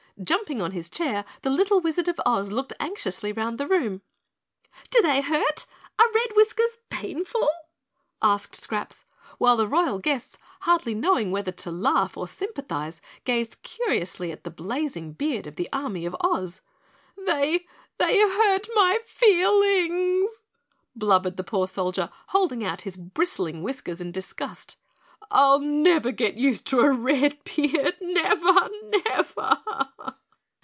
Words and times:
Jumping 0.21 0.61
on 0.61 0.69
his 0.69 0.87
chair, 0.87 1.25
the 1.41 1.49
Little 1.49 1.81
Wizard 1.81 2.07
of 2.07 2.19
Oz 2.27 2.51
looked 2.51 2.73
anxiously 2.79 3.31
around 3.31 3.57
the 3.57 3.65
room. 3.67 4.03
"Do 4.91 5.01
they 5.01 5.19
hurt? 5.21 5.65
Are 5.97 6.11
red 6.13 6.35
whiskers 6.35 6.77
painful?" 6.91 7.49
asked 8.21 8.55
Scraps, 8.55 9.03
while 9.39 9.57
the 9.57 9.67
Royal 9.67 9.97
guests, 9.97 10.37
hardly 10.59 10.93
knowing 10.93 11.31
whether 11.31 11.51
to 11.53 11.71
laugh 11.71 12.15
or 12.15 12.27
sympathize, 12.27 13.01
gazed 13.23 13.63
curiously 13.63 14.31
at 14.31 14.43
the 14.43 14.51
blazing 14.51 15.13
beard 15.13 15.47
of 15.47 15.55
the 15.55 15.69
Army 15.73 16.05
of 16.05 16.15
Oz. 16.21 16.61
"They 17.17 17.65
they 17.97 18.19
hurt 18.19 18.67
my 18.75 18.99
feelings," 19.03 20.43
blubbered 20.95 21.37
the 21.37 21.43
poor 21.43 21.67
Soldier, 21.67 22.11
holding 22.27 22.63
out 22.63 22.81
his 22.81 22.95
bristling 22.95 23.63
whiskers 23.63 23.99
in 23.99 24.11
disgust. 24.11 24.77
"I'll 25.33 25.59
never 25.59 26.11
get 26.11 26.35
used 26.35 26.67
to 26.67 26.81
a 26.81 26.91
red 26.91 27.41
beard. 27.45 27.95
Never! 28.01 28.69
Never!" 29.05 29.57